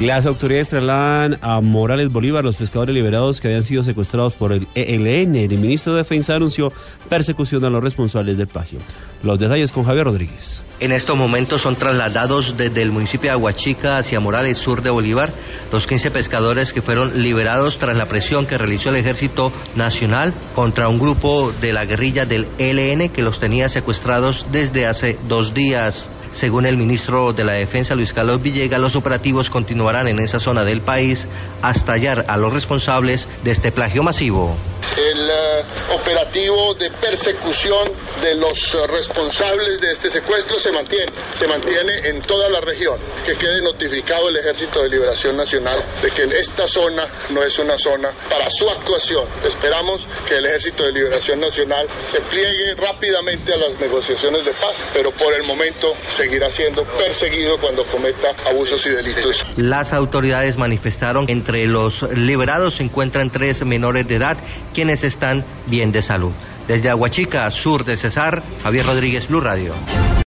[0.00, 4.66] Las autoridades trasladan a Morales Bolívar los pescadores liberados que habían sido secuestrados por el
[4.74, 5.36] ELN.
[5.36, 6.72] El ministro de Defensa anunció
[7.10, 8.78] persecución a los responsables del plagio.
[9.22, 10.62] Los detalles con Javier Rodríguez.
[10.80, 15.34] En estos momentos son trasladados desde el municipio de Aguachica hacia Morales, sur de Bolívar,
[15.70, 20.88] los 15 pescadores que fueron liberados tras la presión que realizó el Ejército Nacional contra
[20.88, 26.08] un grupo de la guerrilla del ELN que los tenía secuestrados desde hace dos días.
[26.32, 30.64] Según el ministro de la Defensa, Luis Carlos Villegas, los operativos continuarán en esa zona
[30.64, 31.26] del país
[31.62, 34.56] hasta hallar a los responsables de este plagio masivo.
[34.96, 35.10] Eh,
[35.90, 42.20] operativo de persecución de los eh, responsables de este secuestro se mantiene, se mantiene en
[42.22, 42.98] toda la región.
[43.24, 47.76] Que quede notificado el Ejército de Liberación Nacional de que esta zona no es una
[47.76, 49.24] zona para su actuación.
[49.44, 54.84] Esperamos que el Ejército de Liberación Nacional se pliegue rápidamente a las negociaciones de paz,
[54.94, 59.44] pero por el momento seguirá siendo perseguido cuando cometa abusos y delitos.
[59.56, 64.38] Las autoridades manifestaron que entre los liberados se encuentran tres menores de edad
[64.72, 65.44] quienes están
[65.88, 66.32] de salud.
[66.68, 69.72] Desde Aguachica, sur de Cesar, Javier Rodríguez, Blue Radio.